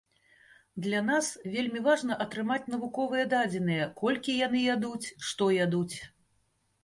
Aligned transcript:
Для 0.85 0.99
нас 1.09 1.27
вельмі 1.55 1.81
важна 1.87 2.13
атрымаць 2.23 2.69
навуковыя 2.73 3.25
дадзеныя, 3.33 3.83
колькі 4.01 4.37
яны 4.39 4.59
ядуць, 4.75 5.07
што 5.33 5.51
ядуць. 5.57 5.97